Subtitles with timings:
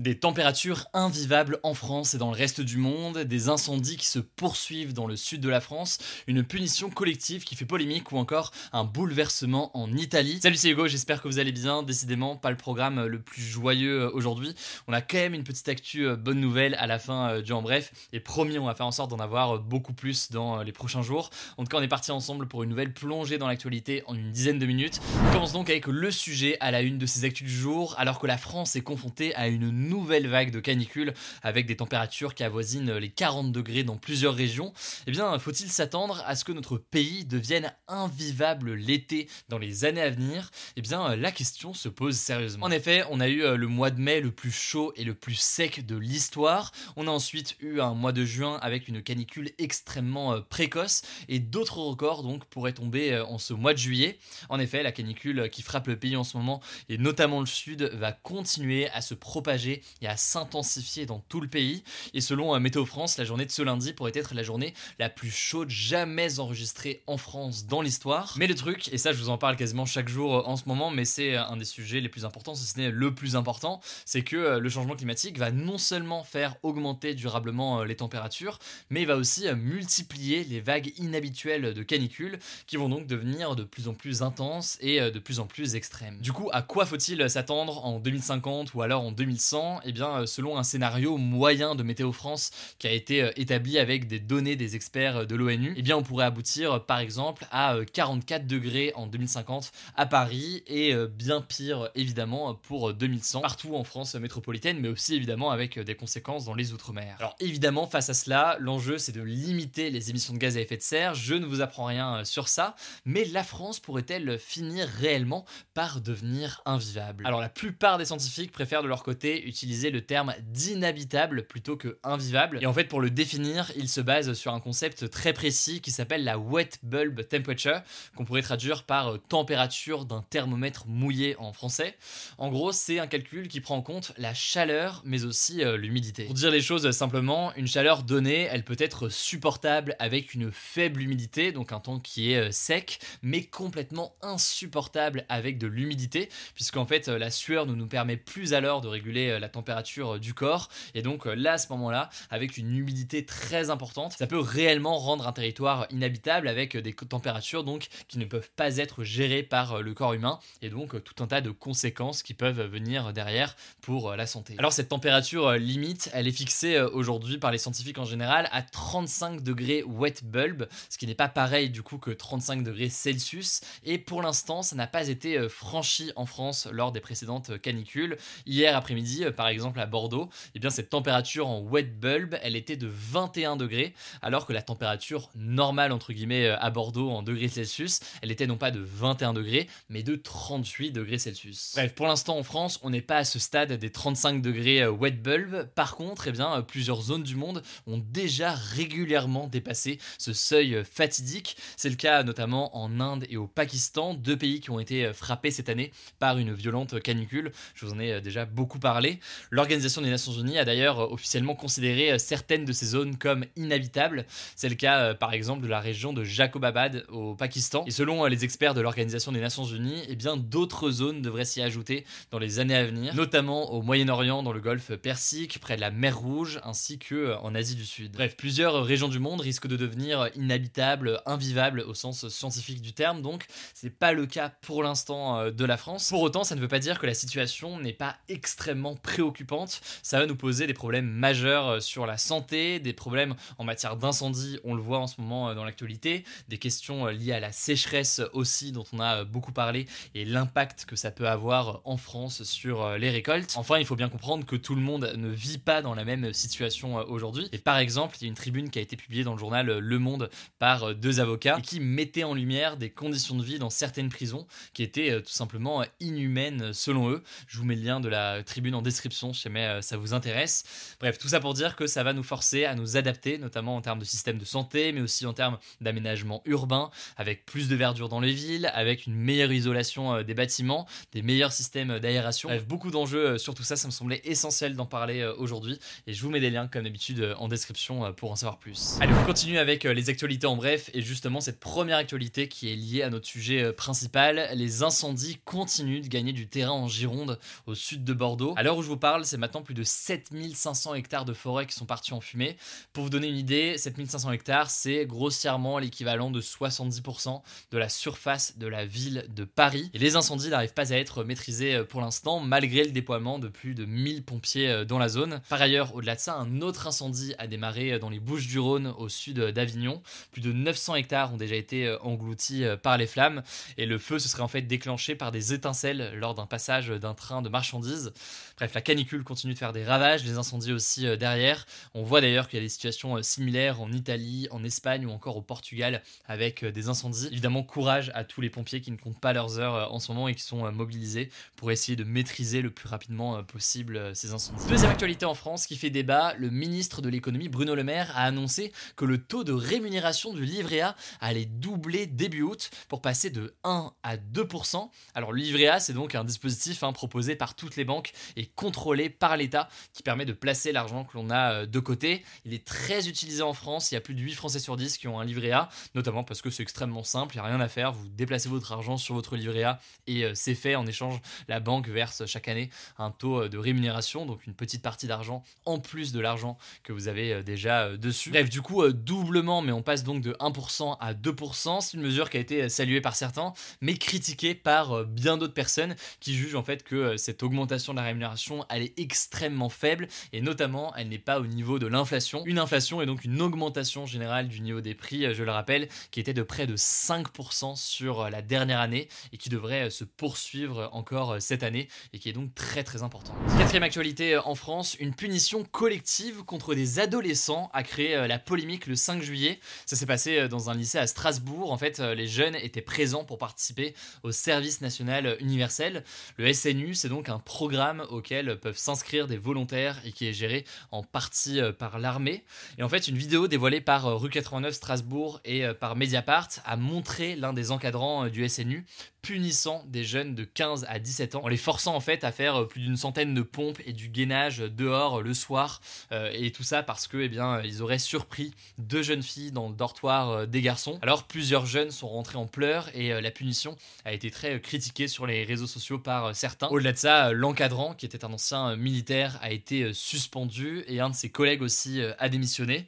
[0.00, 4.18] Des températures invivables en France et dans le reste du monde, des incendies qui se
[4.18, 8.50] poursuivent dans le sud de la France, une punition collective qui fait polémique ou encore
[8.72, 10.40] un bouleversement en Italie.
[10.42, 11.84] Salut c'est Hugo, j'espère que vous allez bien.
[11.84, 14.56] Décidément, pas le programme le plus joyeux euh, aujourd'hui.
[14.88, 17.52] On a quand même une petite actu euh, bonne nouvelle à la fin euh, du
[17.52, 20.72] en bref et promis, on va faire en sorte d'en avoir beaucoup plus dans les
[20.72, 21.30] prochains jours.
[21.56, 24.32] En tout cas, on est parti ensemble pour une nouvelle plongée dans l'actualité en une
[24.32, 25.00] dizaine de minutes.
[25.28, 28.18] On commence donc avec le sujet à la une de ces actus du jour alors
[28.18, 32.44] que la France est confrontée à une nouvelle vague de canicule avec des températures qui
[32.44, 34.72] avoisinent les 40 degrés dans plusieurs régions,
[35.06, 40.02] eh bien, faut-il s'attendre à ce que notre pays devienne invivable l'été dans les années
[40.02, 40.50] à venir?
[40.76, 42.66] Eh bien, la question se pose sérieusement.
[42.66, 45.14] En effet, on a eu euh, le mois de mai le plus chaud et le
[45.14, 46.72] plus sec de l'histoire.
[46.96, 51.38] On a ensuite eu un mois de juin avec une canicule extrêmement euh, précoce et
[51.38, 54.18] d'autres records donc pourraient tomber euh, en ce mois de juillet.
[54.48, 57.90] En effet, la canicule qui frappe le pays en ce moment et notamment le sud
[57.94, 61.82] va continuer à se propager et à s'intensifier dans tout le pays.
[62.12, 65.08] Et selon euh, Météo France, la journée de ce lundi pourrait être la journée la
[65.08, 68.34] plus chaude jamais enregistrée en France dans l'histoire.
[68.36, 70.64] Mais le truc, et ça je vous en parle quasiment chaque jour euh, en ce
[70.66, 73.36] moment, mais c'est euh, un des sujets les plus importants, si ce n'est le plus
[73.36, 78.58] important, c'est que le changement climatique va non seulement faire augmenter durablement les températures,
[78.90, 83.64] mais il va aussi multiplier les vagues inhabituelles de canicule qui vont donc devenir de
[83.64, 86.18] plus en plus intenses et de plus en plus extrêmes.
[86.20, 90.26] Du coup, à quoi faut-il s'attendre en 2050 ou alors en 2100 eh bien, euh,
[90.26, 94.56] selon un scénario moyen de Météo France qui a été euh, établi avec des données
[94.56, 98.92] des experts euh, de l'ONU, eh bien, on pourrait aboutir par exemple à 44 degrés
[98.96, 104.88] en 2050 à Paris et bien pire évidemment pour 2100 partout en France métropolitaine, mais
[104.88, 107.16] aussi évidemment avec des conséquences dans les Outre-mer.
[107.18, 110.76] Alors évidemment, face à cela, l'enjeu c'est de limiter les émissions de gaz à effet
[110.76, 111.14] de serre.
[111.14, 112.74] Je ne vous apprends rien sur ça,
[113.04, 117.26] mais la France pourrait-elle finir réellement par devenir invivable?
[117.26, 121.96] Alors la plupart des scientifiques préfèrent de leur côté utiliser le terme d'inhabitable plutôt que
[122.02, 122.58] invivable.
[122.60, 125.92] Et en fait, pour le définir, il se base sur un concept très précis qui
[125.92, 127.80] s'appelle la wet bulb temperature,
[128.16, 131.96] qu'on pourrait traduire par euh, température d'un thermomètre mouillé en français.
[132.36, 136.24] En gros, c'est un calcul qui prend en compte la chaleur, mais aussi euh, l'humidité.
[136.24, 141.00] Pour dire les choses simplement, une chaleur donnée, elle peut être supportable avec une faible
[141.00, 146.86] humidité, donc un temps qui est euh, sec, mais complètement insupportable avec de l'humidité, puisqu'en
[146.86, 150.70] fait, la sueur ne nous permet plus alors de réguler la température euh, du corps.
[150.94, 154.98] Et donc euh, là, à ce moment-là, avec une humidité très importante, ça peut réellement
[154.98, 159.74] rendre un territoire inhabitable avec des températures donc qui ne peuvent pas être gérées par
[159.74, 163.54] euh, le corps humain et donc tout un tas de conséquences qui peuvent venir derrière
[163.82, 164.54] pour la santé.
[164.58, 169.42] Alors cette température limite, elle est fixée aujourd'hui par les scientifiques en général à 35
[169.42, 173.60] degrés wet bulb, ce qui n'est pas pareil du coup que 35 degrés Celsius.
[173.84, 178.16] Et pour l'instant, ça n'a pas été franchi en France lors des précédentes canicules.
[178.46, 182.76] Hier après-midi, par exemple à Bordeaux, eh bien cette température en wet bulb, elle était
[182.76, 187.48] de 21 degrés, alors que la température normale entre guillemets euh, à Bordeaux en degrés
[187.48, 191.72] Celsius, elle était non pas de 21 degrés, mais de 38 degrés Celsius.
[191.74, 194.90] Bref, pour l'instant en France, on n'est pas à ce stade des 35 degrés euh,
[194.90, 195.68] wet bulb.
[195.74, 200.82] Par contre, eh bien, euh, plusieurs zones du monde ont déjà régulièrement dépassé ce seuil
[200.84, 201.56] fatidique.
[201.76, 205.50] C'est le cas notamment en Inde et au Pakistan, deux pays qui ont été frappés
[205.50, 207.52] cette année par une violente canicule.
[207.74, 209.13] Je vous en ai déjà beaucoup parlé.
[209.50, 214.26] L'Organisation des Nations Unies a d'ailleurs officiellement considéré euh, certaines de ces zones comme inhabitables.
[214.56, 217.84] C'est le cas euh, par exemple de la région de Jacobabad au Pakistan.
[217.86, 221.44] Et selon euh, les experts de l'Organisation des Nations Unies, eh bien d'autres zones devraient
[221.44, 225.76] s'y ajouter dans les années à venir, notamment au Moyen-Orient, dans le Golfe Persique, près
[225.76, 228.12] de la mer Rouge, ainsi que en Asie du Sud.
[228.12, 233.22] Bref, plusieurs régions du monde risquent de devenir inhabitables, invivables au sens scientifique du terme.
[233.22, 236.08] Donc, c'est pas le cas pour l'instant de la France.
[236.08, 240.18] Pour autant, ça ne veut pas dire que la situation n'est pas extrêmement préoccupante, ça
[240.18, 244.74] va nous poser des problèmes majeurs sur la santé, des problèmes en matière d'incendie, on
[244.74, 248.84] le voit en ce moment dans l'actualité, des questions liées à la sécheresse aussi dont
[248.92, 253.54] on a beaucoup parlé et l'impact que ça peut avoir en France sur les récoltes.
[253.56, 256.32] Enfin, il faut bien comprendre que tout le monde ne vit pas dans la même
[256.32, 257.48] situation aujourd'hui.
[257.52, 259.66] Et par exemple, il y a une tribune qui a été publiée dans le journal
[259.66, 263.70] Le Monde par deux avocats et qui mettait en lumière des conditions de vie dans
[263.70, 267.22] certaines prisons qui étaient tout simplement inhumaines selon eux.
[267.46, 270.64] Je vous mets le lien de la tribune en description si jamais ça vous intéresse.
[271.00, 273.80] Bref, tout ça pour dire que ça va nous forcer à nous adapter, notamment en
[273.80, 278.08] termes de système de santé, mais aussi en termes d'aménagement urbain, avec plus de verdure
[278.08, 282.48] dans les villes, avec une meilleure isolation des bâtiments, des meilleurs systèmes d'aération.
[282.48, 285.78] Bref, beaucoup d'enjeux sur tout ça, ça me semblait essentiel d'en parler aujourd'hui.
[286.06, 288.96] Et je vous mets des liens, comme d'habitude, en description pour en savoir plus.
[289.00, 292.76] Allez, on continue avec les actualités en bref, et justement cette première actualité qui est
[292.76, 294.50] liée à notre sujet principal.
[294.54, 298.54] Les incendies continuent de gagner du terrain en Gironde, au sud de Bordeaux.
[298.74, 302.12] Où je vous parle, c'est maintenant plus de 7500 hectares de forêt qui sont partis
[302.12, 302.56] en fumée.
[302.92, 307.42] Pour vous donner une idée, 7500 hectares, c'est grossièrement l'équivalent de 70%
[307.72, 309.90] de la surface de la ville de Paris.
[309.94, 313.74] Et les incendies n'arrivent pas à être maîtrisés pour l'instant, malgré le déploiement de plus
[313.74, 315.40] de 1000 pompiers dans la zone.
[315.48, 318.94] Par ailleurs, au-delà de ça, un autre incendie a démarré dans les Bouches du Rhône,
[318.98, 320.02] au sud d'Avignon.
[320.30, 323.42] Plus de 900 hectares ont déjà été engloutis par les flammes,
[323.78, 327.14] et le feu se serait en fait déclenché par des étincelles lors d'un passage d'un
[327.14, 328.12] train de marchandises.
[328.56, 331.64] Bref, la canicule continue de faire des ravages, les incendies aussi euh, derrière.
[331.94, 335.10] On voit d'ailleurs qu'il y a des situations euh, similaires en Italie, en Espagne ou
[335.10, 337.28] encore au Portugal avec euh, des incendies.
[337.30, 340.26] Évidemment, courage à tous les pompiers qui ne comptent pas leurs heures en ce moment
[340.26, 344.66] et qui sont mobilisés pour essayer de maîtriser le plus rapidement possible ces incendies.
[344.68, 348.24] Deuxième actualité en France qui fait débat, le ministre de l'économie Bruno Le Maire a
[348.24, 353.30] annoncé que le taux de rémunération du livret A allait doubler début août pour passer
[353.30, 354.90] de 1 à 2%.
[355.14, 358.46] Alors le livret A, c'est donc un dispositif hein, proposé par toutes les banques et
[358.64, 362.24] contrôlé par l'État qui permet de placer l'argent que l'on a euh, de côté.
[362.46, 364.96] Il est très utilisé en France, il y a plus de 8 Français sur 10
[364.96, 367.60] qui ont un livret A, notamment parce que c'est extrêmement simple, il n'y a rien
[367.60, 370.76] à faire, vous déplacez votre argent sur votre livret A et euh, c'est fait.
[370.76, 374.80] En échange, la banque verse chaque année un taux euh, de rémunération, donc une petite
[374.80, 378.30] partie d'argent en plus de l'argent que vous avez déjà dessus.
[378.30, 381.80] Bref, du coup, doublement, mais on passe donc de 1% à 2%.
[381.82, 383.52] C'est une mesure qui a été saluée par certains,
[383.82, 388.04] mais critiquée par bien d'autres personnes qui jugent en fait que cette augmentation de la
[388.04, 392.42] rémunération elle est extrêmement faible et notamment elle n'est pas au niveau de l'inflation.
[392.46, 396.20] Une inflation est donc une augmentation générale du niveau des prix, je le rappelle, qui
[396.20, 401.36] était de près de 5% sur la dernière année et qui devrait se poursuivre encore
[401.40, 403.34] cette année et qui est donc très très important.
[403.58, 408.96] Quatrième actualité en France, une punition collective contre des adolescents a créé la polémique le
[408.96, 409.60] 5 juillet.
[409.86, 411.72] Ça s'est passé dans un lycée à Strasbourg.
[411.72, 416.04] En fait, les jeunes étaient présents pour participer au service national universel.
[416.36, 420.64] Le SNU, c'est donc un programme auquel peuvent s'inscrire des volontaires et qui est géré
[420.90, 422.44] en partie euh, par l'armée.
[422.78, 426.48] Et en fait, une vidéo dévoilée par euh, Rue 89 Strasbourg et euh, par Mediapart
[426.64, 428.84] a montré l'un des encadrants du SNU
[429.24, 432.68] punissant des jeunes de 15 à 17 ans en les forçant en fait à faire
[432.68, 435.80] plus d'une centaine de pompes et du gainage dehors le soir
[436.12, 439.74] et tout ça parce que eh bien ils auraient surpris deux jeunes filles dans le
[439.74, 440.98] dortoir des garçons.
[441.02, 445.26] Alors plusieurs jeunes sont rentrés en pleurs et la punition a été très critiquée sur
[445.26, 446.68] les réseaux sociaux par certains.
[446.68, 451.00] Au-delà de ça, l'encadrant qui était un ancien euh, militaire, a été euh, suspendu et
[451.00, 452.86] un de ses collègues aussi euh, a démissionné.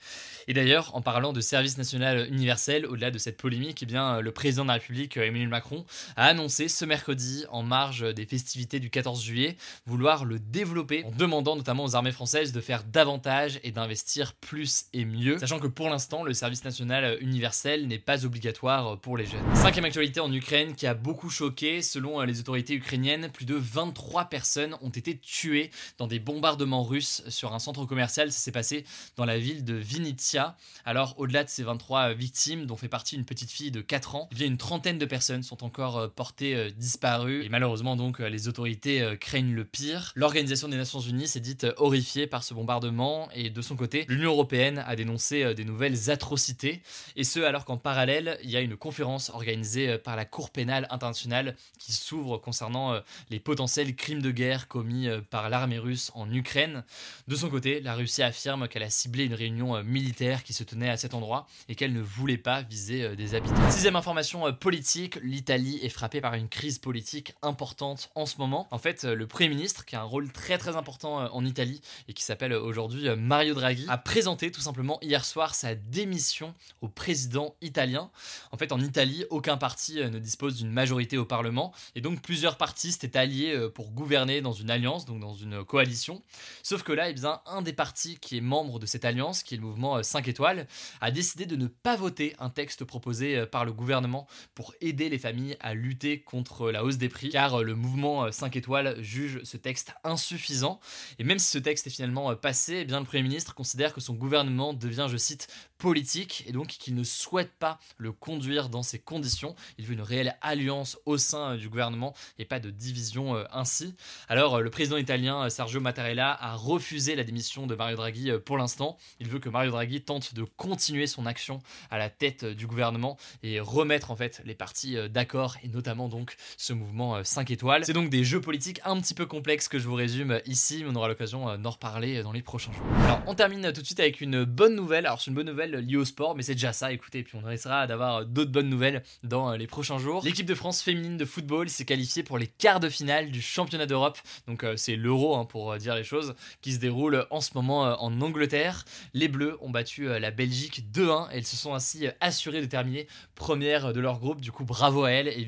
[0.49, 4.31] Et d'ailleurs, en parlant de service national universel, au-delà de cette polémique, eh bien, le
[4.31, 5.85] président de la République, Emmanuel Macron,
[6.17, 9.57] a annoncé ce mercredi, en marge des festivités du 14 juillet,
[9.87, 14.87] vouloir le développer en demandant notamment aux armées françaises de faire davantage et d'investir plus
[14.93, 19.27] et mieux, sachant que pour l'instant, le service national universel n'est pas obligatoire pour les
[19.27, 19.55] jeunes.
[19.55, 24.25] Cinquième actualité en Ukraine qui a beaucoup choqué, selon les autorités ukrainiennes, plus de 23
[24.25, 28.33] personnes ont été tués dans des bombardements russes sur un centre commercial.
[28.33, 28.85] Ça s'est passé
[29.17, 30.57] dans la ville de Vinnytsia.
[30.85, 34.29] Alors, au-delà de ces 23 victimes, dont fait partie une petite fille de 4 ans,
[34.33, 37.45] il y a une trentaine de personnes sont encore euh, portées euh, disparues.
[37.45, 40.13] Et malheureusement, donc, euh, les autorités craignent le pire.
[40.15, 43.29] L'Organisation des Nations Unies s'est dite horrifiée par ce bombardement.
[43.35, 46.83] Et de son côté, l'Union Européenne a dénoncé des nouvelles atrocités.
[47.17, 50.87] Et ce, alors qu'en parallèle, il y a une conférence organisée par la Cour pénale
[50.91, 56.31] internationale qui s'ouvre concernant les potentiels crimes de guerre commis euh, par l'armée russe en
[56.33, 56.85] Ukraine.
[57.29, 60.65] De son côté, la Russie affirme qu'elle a ciblé une réunion euh, militaire qui se
[60.65, 63.71] tenait à cet endroit et qu'elle ne voulait pas viser euh, des habitants.
[63.71, 68.69] Sixième information politique, l'Italie est frappée frappé par une crise politique importante en ce moment.
[68.71, 72.13] En fait, le Premier ministre, qui a un rôle très très important en Italie et
[72.13, 77.57] qui s'appelle aujourd'hui Mario Draghi, a présenté tout simplement hier soir sa démission au président
[77.61, 78.09] italien.
[78.53, 82.57] En fait, en Italie, aucun parti ne dispose d'une majorité au Parlement et donc plusieurs
[82.57, 86.23] partis s'étaient alliés pour gouverner dans une alliance, donc dans une coalition.
[86.63, 89.55] Sauf que là, eh bien, un des partis qui est membre de cette alliance, qui
[89.55, 90.69] est le mouvement 5 étoiles,
[91.01, 95.19] a décidé de ne pas voter un texte proposé par le gouvernement pour aider les
[95.19, 99.57] familles à lutter contre la hausse des prix, car le mouvement 5 étoiles juge ce
[99.57, 100.81] texte insuffisant.
[101.19, 104.01] Et même si ce texte est finalement passé, eh bien, le Premier ministre considère que
[104.01, 105.49] son gouvernement devient, je cite,
[105.79, 109.55] politique et donc qu'il ne souhaite pas le conduire dans ces conditions.
[109.79, 113.95] Il veut une réelle alliance au sein du gouvernement et pas de division ainsi.
[114.29, 118.97] Alors le président italien Sergio Mattarella a refusé la démission de Mario Draghi pour l'instant.
[119.21, 121.61] Il veut que Mario Draghi tente de continuer son action
[121.91, 126.37] à la tête du gouvernement et remettre en fait les partis d'accord et notamment donc
[126.57, 127.85] ce mouvement 5 étoiles.
[127.85, 130.91] C'est donc des jeux politiques un petit peu complexes que je vous résume ici, mais
[130.93, 132.85] on aura l'occasion d'en reparler dans les prochains jours.
[133.05, 135.07] Alors on termine tout de suite avec une bonne nouvelle.
[135.07, 137.51] Alors c'est une bonne nouvelle liée au sport, mais c'est déjà ça, écoutez, puis on
[137.51, 140.23] essaiera d'avoir d'autres bonnes nouvelles dans les prochains jours.
[140.25, 143.87] L'équipe de France féminine de football s'est qualifiée pour les quarts de finale du championnat
[143.87, 147.83] d'Europe, donc c'est l'Euro hein, pour dire les choses, qui se déroule en ce moment
[148.03, 148.85] en Angleterre.
[149.15, 153.07] Les Bleus ont battu la Belgique 2-1 et elles se sont ainsi assurées de terminer
[153.35, 155.45] première de leur groupe, du coup bravo à elles, et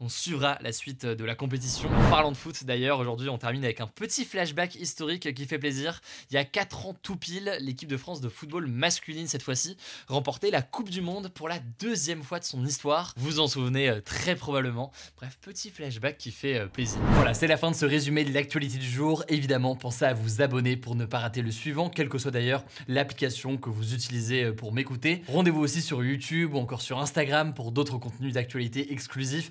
[0.00, 1.88] on suivra la suite de la compétition.
[1.88, 5.58] En parlant de foot d'ailleurs, aujourd'hui on termine avec un petit flashback historique qui fait
[5.58, 6.00] plaisir.
[6.30, 9.76] Il y a 4 ans tout pile, l'équipe de France de football masculine cette fois-ci
[10.08, 13.14] remportait la Coupe du Monde pour la deuxième fois de son histoire.
[13.16, 14.92] Vous en souvenez euh, très probablement.
[15.16, 17.00] Bref, petit flashback qui fait euh, plaisir.
[17.14, 19.24] Voilà, c'est la fin de ce résumé de l'actualité du jour.
[19.28, 22.64] Évidemment, pensez à vous abonner pour ne pas rater le suivant, quelle que soit d'ailleurs
[22.88, 25.22] l'application que vous utilisez euh, pour m'écouter.
[25.28, 29.50] Rendez-vous aussi sur YouTube ou encore sur Instagram pour d'autres contenus d'actualité exclusifs.